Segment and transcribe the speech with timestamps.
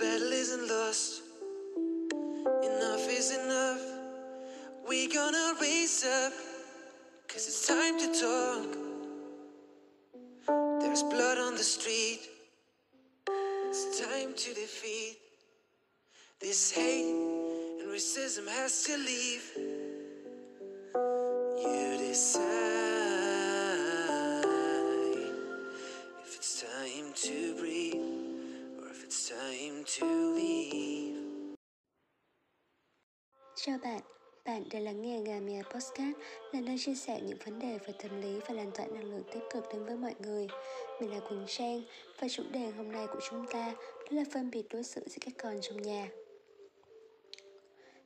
[0.00, 1.22] battle isn't lost.
[2.64, 3.82] Enough is enough.
[4.88, 6.32] We gonna raise up.
[7.28, 8.70] Cause it's time to talk.
[10.80, 12.20] There's blood on the street.
[13.68, 15.18] It's time to defeat
[16.40, 17.14] this hate
[17.80, 19.44] and racism has to leave.
[21.62, 22.49] You decide
[33.62, 34.00] Chào bạn,
[34.44, 36.16] bạn đang lắng nghe Gamia Podcast
[36.52, 39.22] là nơi chia sẻ những vấn đề về tâm lý và lan tỏa năng lượng
[39.32, 40.46] tích cực đến với mọi người.
[41.00, 41.82] Mình là Quỳnh Trang
[42.20, 45.18] và chủ đề hôm nay của chúng ta đó là phân biệt đối xử giữa
[45.20, 46.08] các con trong nhà.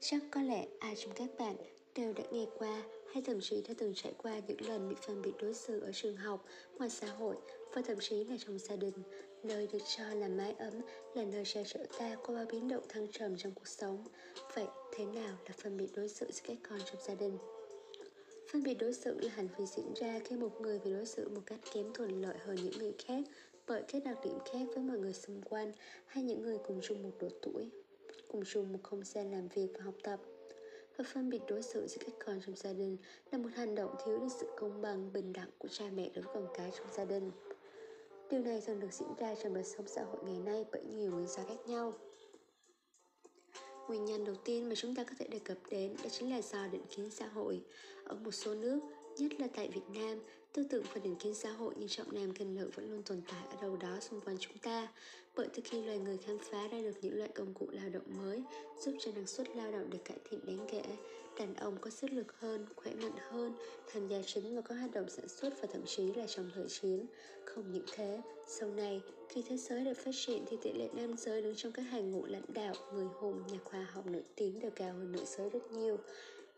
[0.00, 1.56] Chắc có lẽ ai trong các bạn
[1.94, 2.82] đều đã nghe qua
[3.12, 5.92] hay thậm chí đã từng trải qua những lần bị phân biệt đối xử ở
[5.92, 6.44] trường học,
[6.78, 7.36] ngoài xã hội
[7.74, 8.94] và thậm chí là trong gia đình,
[9.42, 10.74] nơi được cho là mái ấm,
[11.14, 14.04] là nơi che chở ta qua bao biến động thăng trầm trong cuộc sống.
[14.54, 17.38] Vậy thế nào là phân biệt đối xử giữa các con trong gia đình?
[18.52, 21.28] Phân biệt đối xử là hành vi diễn ra khi một người bị đối xử
[21.28, 23.24] một cách kém thuận lợi hơn những người khác
[23.66, 25.72] bởi các đặc điểm khác với mọi người xung quanh
[26.06, 27.70] hay những người cùng chung một độ tuổi,
[28.28, 30.20] cùng chung một không gian làm việc và học tập
[31.00, 32.96] và phân biệt đối xử giữa các con trong gia đình
[33.32, 36.24] là một hành động thiếu đi sự công bằng, bình đẳng của cha mẹ đối
[36.24, 37.30] với con cái trong gia đình.
[38.30, 41.10] Điều này thường được diễn ra trong đời sống xã hội ngày nay bởi nhiều
[41.10, 41.92] nguyên do khác nhau.
[43.88, 46.42] Nguyên nhân đầu tiên mà chúng ta có thể đề cập đến đó chính là
[46.42, 47.60] do định kiến xã hội.
[48.04, 48.80] Ở một số nước,
[49.18, 50.18] nhất là tại Việt Nam,
[50.52, 53.20] tư tưởng và định kiến xã hội như trọng nam khinh nữ vẫn luôn tồn
[53.28, 54.88] tại ở đâu đó xung quanh chúng ta.
[55.36, 58.18] Bởi từ khi loài người khám phá ra được những loại công cụ lao động
[58.18, 58.42] mới,
[58.80, 60.82] giúp cho năng suất lao động được cải thiện đáng kể,
[61.38, 63.52] đàn ông có sức lực hơn, khỏe mạnh hơn,
[63.92, 66.68] tham gia chính vào các hoạt động sản xuất và thậm chí là trong thời
[66.68, 67.06] chiến.
[67.44, 71.14] Không những thế, sau này, khi thế giới được phát triển thì tỷ lệ nam
[71.18, 74.60] giới đứng trong các hàng ngũ lãnh đạo, người hùng, nhà khoa học nổi tiếng
[74.60, 75.98] đều cao hơn nữ giới rất nhiều.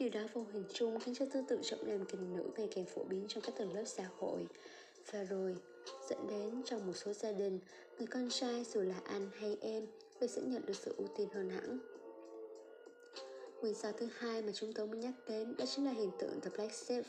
[0.00, 2.84] Điều đó vô hình chung khiến cho tư tưởng trọng nam kinh nữ ngày càng
[2.84, 4.46] phổ biến trong các tầng lớp xã hội.
[5.10, 5.56] Và rồi,
[6.10, 7.58] dẫn đến trong một số gia đình,
[7.98, 9.86] người con trai dù là anh hay em
[10.20, 11.78] đều sẽ nhận được sự ưu tiên hơn hẳn.
[13.60, 16.40] Nguyên do thứ hai mà chúng tôi muốn nhắc đến đó chính là hiện tượng
[16.40, 17.04] The Black Sheep.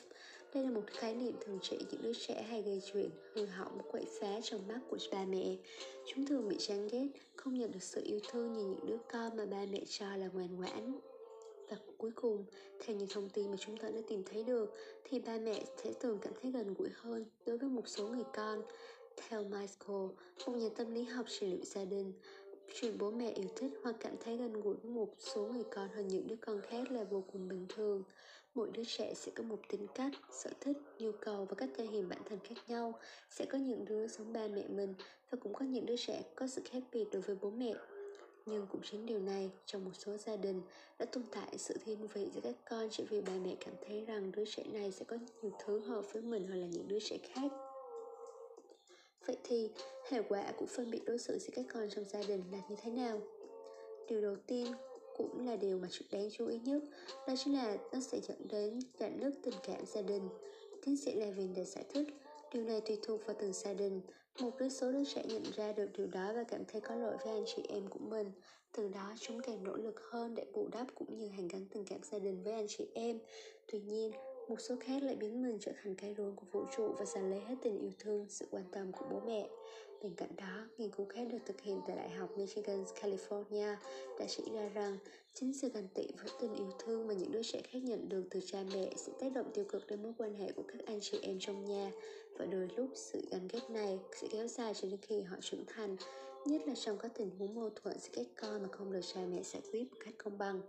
[0.53, 3.77] Đây là một khái niệm thường chỉ những đứa trẻ hay gây chuyện, hư hỏng,
[3.91, 5.55] quậy phá trong mắt của ba mẹ.
[6.07, 9.37] Chúng thường bị chán ghét, không nhận được sự yêu thương như những đứa con
[9.37, 10.99] mà ba mẹ cho là ngoan ngoãn.
[11.71, 12.45] Và cuối cùng,
[12.79, 14.73] theo những thông tin mà chúng ta đã tìm thấy được,
[15.03, 18.23] thì ba mẹ sẽ thường cảm thấy gần gũi hơn đối với một số người
[18.33, 18.61] con.
[19.17, 20.09] Theo Michael,
[20.45, 22.13] một nhà tâm lý học trị liệu gia đình,
[22.73, 25.89] chuyện bố mẹ yêu thích hoặc cảm thấy gần gũi với một số người con
[25.89, 28.03] hơn những đứa con khác là vô cùng bình thường.
[28.55, 31.85] Mỗi đứa trẻ sẽ có một tính cách, sở thích, nhu cầu và cách thể
[31.85, 32.93] hiện bản thân khác nhau.
[33.29, 34.93] Sẽ có những đứa giống ba mẹ mình
[35.29, 37.73] và cũng có những đứa trẻ có sự khác biệt đối với bố mẹ.
[38.45, 40.61] Nhưng cũng chính điều này, trong một số gia đình,
[40.99, 44.05] đã tồn tại sự thiên vị giữa các con chỉ vì bà mẹ cảm thấy
[44.05, 46.99] rằng đứa trẻ này sẽ có nhiều thứ hợp với mình hơn là những đứa
[46.99, 47.51] trẻ khác.
[49.27, 49.69] Vậy thì,
[50.09, 52.75] hệ quả của phân biệt đối xử giữa các con trong gia đình là như
[52.81, 53.21] thế nào?
[54.07, 54.67] Điều đầu tiên
[55.17, 56.83] cũng là điều mà đáng chú ý nhất,
[57.27, 60.29] đó chính là nó sẽ dẫn đến rạn nứt tình cảm gia đình.
[60.85, 62.07] Tiến sĩ Levin đã giải thích,
[62.53, 64.01] điều này tùy thuộc vào từng gia đình.
[64.39, 67.17] Một đứa số đứa trẻ nhận ra được điều đó và cảm thấy có lỗi
[67.23, 68.31] với anh chị em của mình.
[68.71, 71.85] Từ đó chúng càng nỗ lực hơn để bù đắp cũng như hàn gắn tình
[71.85, 73.19] cảm gia đình với anh chị em.
[73.71, 74.11] Tuy nhiên,
[74.49, 77.29] một số khác lại biến mình trở thành cái rốn của vũ trụ và giành
[77.29, 79.47] lấy hết tình yêu thương, sự quan tâm của bố mẹ.
[80.03, 83.75] Bên cạnh đó, nghiên cứu khác được thực hiện tại Đại học Michigan, California
[84.19, 84.97] đã chỉ ra rằng
[85.33, 88.23] chính sự ganh tị với tình yêu thương mà những đứa trẻ khác nhận được
[88.29, 90.99] từ cha mẹ sẽ tác động tiêu cực đến mối quan hệ của các anh
[91.01, 91.91] chị em trong nhà
[92.37, 95.65] và đôi lúc sự gắn kết này sẽ kéo dài cho đến khi họ trưởng
[95.67, 95.95] thành,
[96.45, 99.21] nhất là trong các tình huống mâu thuẫn giữa các con mà không được cha
[99.31, 100.61] mẹ giải quyết một cách công bằng.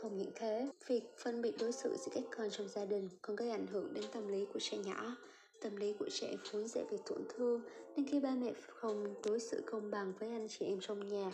[0.00, 3.36] Không những thế, việc phân biệt đối xử giữa các con trong gia đình còn
[3.36, 5.16] gây ảnh hưởng đến tâm lý của trẻ nhỏ.
[5.60, 7.60] Tâm lý của trẻ vốn dễ bị tổn thương,
[7.96, 11.32] nên khi ba mẹ không đối xử công bằng với anh chị em trong nhà,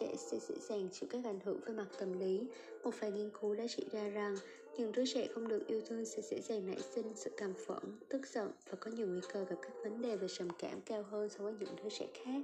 [0.00, 2.40] trẻ sẽ dễ dàng chịu các ảnh hưởng về mặt tâm lý.
[2.84, 4.36] Một vài nghiên cứu đã chỉ ra rằng
[4.76, 7.98] những đứa trẻ không được yêu thương sẽ dễ dàng nảy sinh sự cảm phẫn,
[8.08, 11.02] tức giận và có nhiều nguy cơ gặp các vấn đề về trầm cảm cao
[11.02, 12.40] hơn so với những đứa trẻ khác.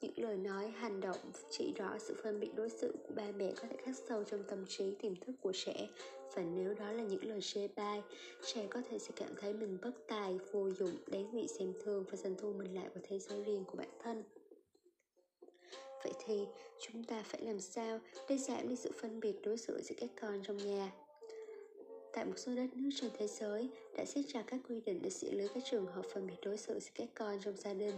[0.00, 1.18] Những lời nói, hành động
[1.50, 4.42] chỉ rõ sự phân biệt đối xử của ba mẹ có thể khắc sâu trong
[4.48, 5.88] tâm trí tiềm thức của trẻ
[6.34, 8.02] và nếu đó là những lời chê bai,
[8.46, 12.04] trẻ có thể sẽ cảm thấy mình bất tài, vô dụng, đáng bị xem thường
[12.10, 14.22] và dần thu mình lại vào thế giới riêng của bản thân.
[16.04, 16.46] Vậy thì
[16.80, 20.10] chúng ta phải làm sao để giảm đi sự phân biệt đối xử giữa các
[20.20, 20.92] con trong nhà?
[22.12, 25.10] Tại một số đất nước trên thế giới đã siết chặt các quy định để
[25.10, 27.94] xử lý các trường hợp phân biệt đối xử giữa các con trong gia đình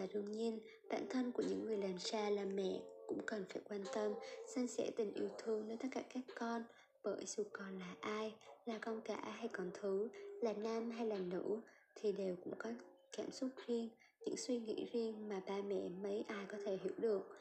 [0.00, 0.58] và đương nhiên,
[0.88, 4.12] bản thân của những người làm cha làm mẹ cũng cần phải quan tâm,
[4.54, 6.64] san sẻ tình yêu thương đến tất cả các con.
[7.02, 8.34] Bởi dù con là ai,
[8.66, 10.08] là con cả hay con thứ,
[10.42, 11.60] là nam hay là nữ,
[11.94, 12.70] thì đều cũng có
[13.16, 13.88] cảm xúc riêng,
[14.26, 17.36] những suy nghĩ riêng mà ba mẹ mấy ai có thể hiểu được.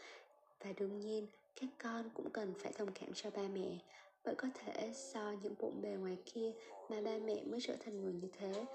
[0.63, 1.27] Và đương nhiên,
[1.61, 3.77] các con cũng cần phải thông cảm cho ba mẹ.
[4.25, 6.51] Bởi có thể do những bộn bề ngoài kia
[6.89, 8.65] mà ba mẹ mới trở thành người như thế,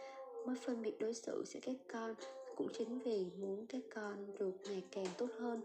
[0.46, 2.14] mới phân biệt đối xử giữa các con
[2.56, 5.60] cũng chính vì muốn các con được ngày càng tốt hơn.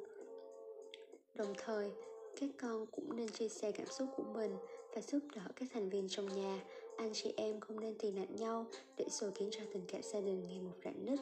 [1.36, 1.92] Đồng thời,
[2.40, 4.52] các con cũng nên chia sẻ cảm xúc của mình
[4.96, 6.64] và giúp đỡ các thành viên trong nhà.
[6.98, 8.66] Anh chị em không nên tì nạnh nhau
[8.98, 11.20] để rồi khiến cho tình cảm gia đình ngày một rạn nứt.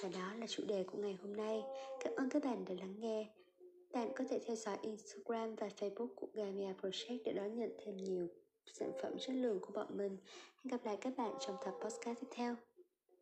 [0.00, 1.62] Và đó là chủ đề của ngày hôm nay.
[2.00, 3.26] Cảm ơn các bạn đã lắng nghe.
[3.92, 7.96] Bạn có thể theo dõi Instagram và Facebook của Gamia Project để đón nhận thêm
[7.96, 8.28] nhiều
[8.72, 10.16] sản phẩm chất lượng của bọn mình.
[10.54, 12.56] Hẹn gặp lại các bạn trong tập podcast tiếp theo.